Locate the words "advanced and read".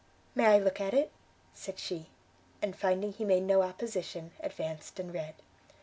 4.41-5.35